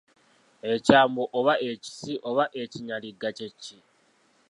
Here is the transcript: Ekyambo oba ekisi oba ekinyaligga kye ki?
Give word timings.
Ekyambo 0.73 1.23
oba 1.37 1.53
ekisi 1.69 2.13
oba 2.29 2.45
ekinyaligga 2.61 3.29
kye 3.37 3.49
ki? 3.61 3.77